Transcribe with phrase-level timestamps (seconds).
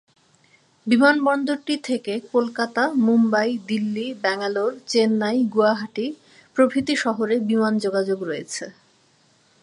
[0.87, 6.07] বিমানবন্দরটি থেকে কলকাতা, মুম্বাই, দিল্লি, ব্যাঙ্গালোর, চেন্নাই, গুয়াহাটি,
[6.55, 8.65] প্রভৃতি শহরে বিমান যোগাযোগ রয়েছে।